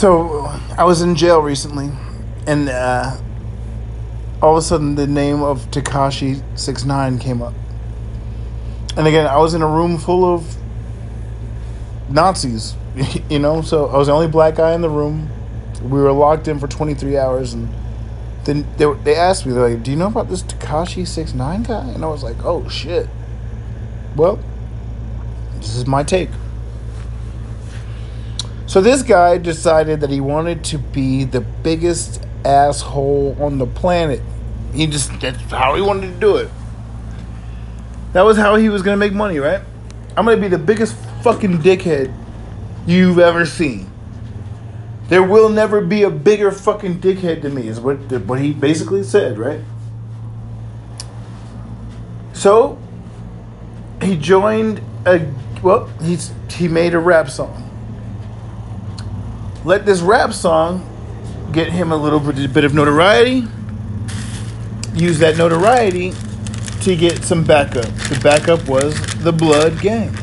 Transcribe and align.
So 0.00 0.46
I 0.78 0.84
was 0.84 1.02
in 1.02 1.14
jail 1.14 1.42
recently, 1.42 1.90
and 2.46 2.70
uh, 2.70 3.18
all 4.40 4.52
of 4.52 4.56
a 4.56 4.62
sudden 4.62 4.94
the 4.94 5.06
name 5.06 5.42
of 5.42 5.70
Tekashi 5.70 6.42
Six 6.58 6.86
Nine 6.86 7.18
came 7.18 7.42
up. 7.42 7.52
And 8.96 9.06
again, 9.06 9.26
I 9.26 9.36
was 9.36 9.52
in 9.52 9.60
a 9.60 9.66
room 9.66 9.98
full 9.98 10.24
of 10.24 10.56
Nazis, 12.08 12.76
you 13.28 13.38
know. 13.38 13.60
So 13.60 13.88
I 13.88 13.98
was 13.98 14.06
the 14.06 14.14
only 14.14 14.26
black 14.26 14.54
guy 14.54 14.72
in 14.72 14.80
the 14.80 14.88
room. 14.88 15.28
We 15.82 16.00
were 16.00 16.12
locked 16.12 16.48
in 16.48 16.58
for 16.58 16.66
23 16.66 17.18
hours, 17.18 17.52
and 17.52 17.68
then 18.44 18.66
they, 18.78 18.90
they 19.04 19.14
asked 19.14 19.44
me, 19.44 19.52
they're 19.52 19.68
like, 19.68 19.82
"Do 19.82 19.90
you 19.90 19.98
know 19.98 20.06
about 20.06 20.30
this 20.30 20.42
Tekashi 20.42 21.06
Six 21.06 21.34
Nine 21.34 21.62
guy?" 21.62 21.86
And 21.90 22.06
I 22.06 22.08
was 22.08 22.22
like, 22.22 22.42
"Oh 22.42 22.66
shit." 22.70 23.06
Well, 24.16 24.38
this 25.56 25.76
is 25.76 25.86
my 25.86 26.04
take. 26.04 26.30
So 28.70 28.80
this 28.80 29.02
guy 29.02 29.36
decided 29.36 30.00
that 30.02 30.10
he 30.10 30.20
wanted 30.20 30.62
to 30.66 30.78
be 30.78 31.24
the 31.24 31.40
biggest 31.40 32.24
asshole 32.44 33.36
on 33.40 33.58
the 33.58 33.66
planet. 33.66 34.20
He 34.72 34.86
just 34.86 35.20
that's 35.20 35.38
how 35.50 35.74
he 35.74 35.82
wanted 35.82 36.14
to 36.14 36.20
do 36.20 36.36
it. 36.36 36.48
That 38.12 38.22
was 38.22 38.36
how 38.36 38.54
he 38.54 38.68
was 38.68 38.82
gonna 38.82 38.96
make 38.96 39.12
money, 39.12 39.40
right? 39.40 39.60
I'm 40.16 40.24
gonna 40.24 40.40
be 40.40 40.46
the 40.46 40.56
biggest 40.56 40.94
fucking 41.24 41.58
dickhead 41.58 42.14
you've 42.86 43.18
ever 43.18 43.44
seen. 43.44 43.90
There 45.08 45.24
will 45.24 45.48
never 45.48 45.80
be 45.80 46.04
a 46.04 46.10
bigger 46.10 46.52
fucking 46.52 47.00
dickhead 47.00 47.42
to 47.42 47.48
me, 47.48 47.66
is 47.66 47.80
what 47.80 47.96
what 48.24 48.38
he 48.38 48.52
basically 48.52 49.02
said, 49.02 49.36
right? 49.36 49.62
So 52.34 52.78
he 54.00 54.16
joined 54.16 54.80
a 55.06 55.26
well, 55.60 55.86
he's 56.00 56.30
he 56.48 56.68
made 56.68 56.94
a 56.94 57.00
rap 57.00 57.30
song. 57.30 57.66
Let 59.62 59.84
this 59.84 60.00
rap 60.00 60.32
song 60.32 60.86
get 61.52 61.70
him 61.70 61.92
a 61.92 61.96
little 61.96 62.18
bit, 62.18 62.64
of 62.64 62.72
notoriety. 62.72 63.46
Use 64.94 65.18
that 65.18 65.36
notoriety 65.36 66.12
to 66.80 66.96
get 66.96 67.22
some 67.24 67.44
backup. 67.44 67.84
The 67.84 68.18
backup 68.22 68.66
was 68.66 68.98
the 69.16 69.32
Blood 69.32 69.80
Gang. 69.80 70.16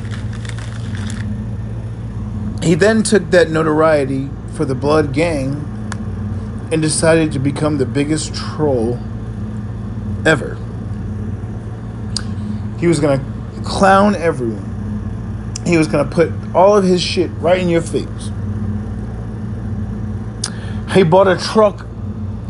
He 2.63 2.73
then 2.73 3.03
took 3.03 3.29
that 3.29 3.51
notoriety 3.51 4.29
for 4.53 4.65
the 4.65 4.73
Blood 4.73 5.13
Gang 5.13 5.63
and 6.71 6.81
decided 6.81 7.31
to 7.33 7.39
become 7.39 7.77
the 7.77 7.85
biggest 7.85 8.33
troll 8.33 8.97
ever. 10.25 10.57
He 12.79 12.87
was 12.87 12.99
going 12.99 13.19
to 13.19 13.61
clown 13.61 14.15
everyone. 14.15 14.63
He 15.65 15.77
was 15.77 15.87
going 15.87 16.09
to 16.09 16.13
put 16.13 16.31
all 16.55 16.75
of 16.75 16.83
his 16.83 17.03
shit 17.03 17.29
right 17.39 17.59
in 17.59 17.69
your 17.69 17.81
face. 17.81 18.31
He 20.97 21.03
bought 21.03 21.27
a 21.27 21.37
truck 21.37 21.85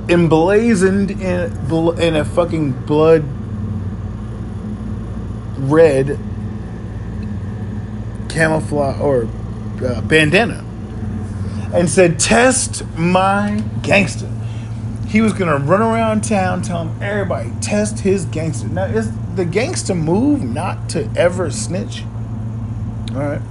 emblazoned 0.08 1.12
in 1.12 2.00
in 2.00 2.16
a 2.16 2.23
fucking 2.23 2.72
blood 2.86 3.26
red 5.58 6.17
camouflage 8.30 9.02
or 9.02 9.28
uh, 9.86 10.00
bandana 10.00 10.64
and 11.73 11.89
said, 11.89 12.20
"Test 12.22 12.88
my 12.95 13.62
gangster." 13.81 14.30
He 15.09 15.20
was 15.20 15.34
gonna 15.34 15.58
run 15.58 15.82
around 15.82 16.23
town 16.23 16.61
telling 16.61 16.95
everybody, 17.02 17.52
"Test 17.59 18.00
his 18.00 18.23
gangster." 18.23 18.70
Now, 18.70 18.86
is 18.86 19.11
the 19.36 19.44
gangster 19.44 19.94
move 19.94 20.42
not 20.42 20.88
to 20.92 21.09
ever 21.17 21.52
snitch? 21.52 22.06
All 23.14 23.20
right, 23.20 23.42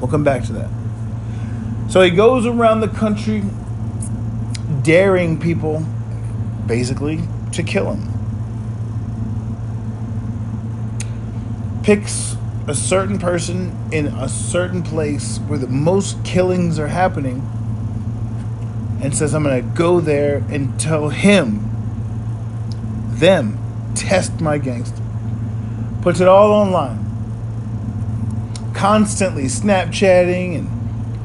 we'll 0.00 0.10
come 0.10 0.22
back 0.22 0.44
to 0.44 0.52
that. 0.52 0.68
So 1.94 2.00
he 2.00 2.10
goes 2.10 2.44
around 2.44 2.80
the 2.80 2.88
country 2.88 3.44
daring 4.82 5.38
people, 5.38 5.86
basically, 6.66 7.20
to 7.52 7.62
kill 7.62 7.94
him. 7.94 8.08
Picks 11.84 12.36
a 12.66 12.74
certain 12.74 13.20
person 13.20 13.76
in 13.92 14.08
a 14.08 14.28
certain 14.28 14.82
place 14.82 15.38
where 15.46 15.60
the 15.60 15.68
most 15.68 16.24
killings 16.24 16.80
are 16.80 16.88
happening 16.88 17.48
and 19.00 19.16
says, 19.16 19.32
I'm 19.32 19.44
going 19.44 19.62
to 19.62 19.76
go 19.76 20.00
there 20.00 20.42
and 20.48 20.80
tell 20.80 21.10
him, 21.10 21.70
them, 23.10 23.56
test 23.94 24.40
my 24.40 24.58
gangster. 24.58 25.00
Puts 26.02 26.18
it 26.18 26.26
all 26.26 26.50
online. 26.50 26.98
Constantly 28.74 29.44
Snapchatting 29.44 30.58
and 30.58 30.83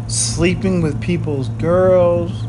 sleeping 0.10 0.82
with 0.82 1.00
people's 1.02 1.50
girls. 1.50 2.44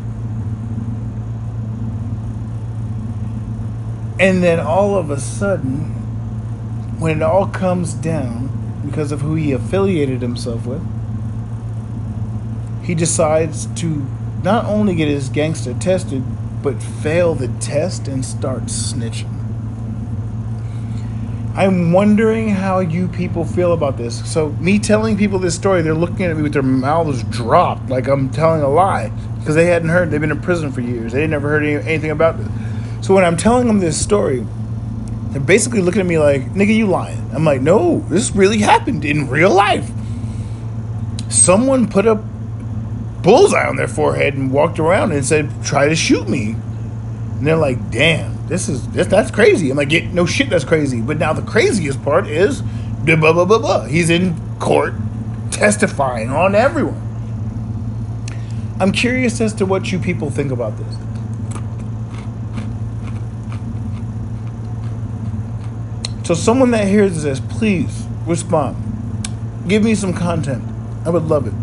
And 4.19 4.43
then 4.43 4.59
all 4.59 4.97
of 4.97 5.10
a 5.10 5.21
sudden, 5.21 5.84
when 6.99 7.19
it 7.19 7.22
all 7.22 7.47
comes 7.47 7.94
down, 7.94 8.49
because 8.84 9.12
of 9.12 9.20
who 9.20 9.34
he 9.34 9.53
affiliated 9.53 10.22
himself 10.22 10.66
with, 10.66 10.82
he 12.82 12.94
decides 12.94 13.66
to 13.81 14.06
not 14.43 14.65
only 14.65 14.94
get 14.94 15.09
his 15.09 15.28
gangster 15.28 15.75
tested, 15.75 16.22
but 16.62 16.82
fail 16.82 17.34
the 17.34 17.49
test 17.60 18.09
and 18.09 18.25
start 18.25 18.65
snitching. 18.65 19.39
I'm 21.60 21.93
wondering 21.93 22.48
how 22.48 22.78
you 22.78 23.06
people 23.06 23.44
feel 23.44 23.75
about 23.75 23.98
this. 23.98 24.32
So, 24.32 24.48
me 24.53 24.78
telling 24.78 25.19
people 25.19 25.38
this 25.38 25.54
story, 25.54 25.82
they're 25.82 25.93
looking 25.93 26.22
at 26.22 26.34
me 26.34 26.43
with 26.43 26.54
their 26.54 26.62
mouths 26.62 27.22
dropped, 27.25 27.91
like 27.91 28.09
I'm 28.09 28.31
telling 28.31 28.62
a 28.62 28.69
lie, 28.71 29.10
because 29.38 29.56
they 29.56 29.66
hadn't 29.66 29.91
heard. 29.91 30.10
They've 30.10 30.22
been 30.22 30.31
in 30.31 30.41
prison 30.41 30.72
for 30.72 30.81
years. 30.81 31.12
They 31.12 31.26
never 31.26 31.50
heard 31.50 31.62
any, 31.62 31.75
anything 31.75 32.12
about 32.12 32.38
this. 32.38 32.49
So, 33.06 33.15
when 33.15 33.25
I'm 33.25 33.37
telling 33.37 33.66
them 33.66 33.78
this 33.78 34.00
story, 34.00 34.47
they're 35.32 35.43
basically 35.43 35.82
looking 35.82 36.00
at 36.00 36.06
me 36.06 36.19
like, 36.19 36.47
nigga, 36.54 36.75
you 36.75 36.87
lying. 36.87 37.31
I'm 37.34 37.44
like, 37.44 37.60
no, 37.60 37.99
this 38.09 38.34
really 38.34 38.60
happened 38.60 39.04
in 39.04 39.28
real 39.28 39.53
life. 39.53 39.91
Someone 41.28 41.91
put 41.91 42.06
a 42.06 42.15
bullseye 42.15 43.69
on 43.69 43.76
their 43.76 43.87
forehead 43.87 44.32
and 44.32 44.50
walked 44.50 44.78
around 44.78 45.12
and 45.12 45.26
said, 45.26 45.50
try 45.62 45.91
to 45.91 45.94
shoot 45.94 46.26
me. 46.26 46.53
And 46.53 47.47
they're 47.47 47.54
like, 47.54 47.91
damn, 47.91 48.39
this 48.50 48.69
is 48.69 48.87
this, 48.88 49.06
that's 49.06 49.31
crazy. 49.31 49.71
I'm 49.71 49.77
like, 49.77 49.93
yeah, 49.93 50.11
no 50.12 50.27
shit, 50.27 50.50
that's 50.50 50.65
crazy. 50.65 51.00
But 51.00 51.19
now 51.19 51.33
the 51.33 51.43
craziest 51.43 52.03
part 52.03 52.27
is 52.27 52.62
blah 53.05 53.15
blah 53.15 53.33
blah 53.33 53.44
blah 53.44 53.59
blah. 53.59 53.84
He's 53.84 54.11
in 54.11 54.34
court 54.59 54.94
testifying 55.53 56.31
on 56.31 56.56
everyone. 56.56 57.00
I'm 58.81 58.91
curious 58.93 59.41
as 59.41 59.55
to 59.55 59.66
what 59.66 59.93
you 59.93 59.99
people 59.99 60.31
think 60.31 60.50
about 60.50 60.77
this. 60.78 60.97
So, 66.27 66.34
someone 66.34 66.71
that 66.72 66.88
hears 66.88 67.22
this, 67.22 67.41
please 67.41 68.06
respond. 68.27 68.77
Give 69.69 69.84
me 69.84 69.94
some 69.94 70.12
content. 70.12 70.65
I 71.05 71.11
would 71.11 71.25
love 71.25 71.47
it. 71.47 71.55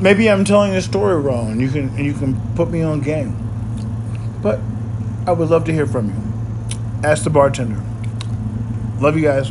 Maybe 0.00 0.30
I'm 0.30 0.44
telling 0.44 0.72
the 0.72 0.80
story 0.80 1.20
wrong, 1.20 1.60
you 1.60 1.70
can 1.70 2.02
you 2.02 2.14
can 2.14 2.40
put 2.54 2.70
me 2.70 2.82
on 2.82 3.00
game. 3.00 3.47
But 4.42 4.60
I 5.26 5.32
would 5.32 5.48
love 5.48 5.64
to 5.64 5.72
hear 5.72 5.86
from 5.86 6.08
you. 6.08 7.08
Ask 7.08 7.24
the 7.24 7.30
bartender. 7.30 7.82
Love 9.00 9.16
you 9.16 9.22
guys. 9.22 9.50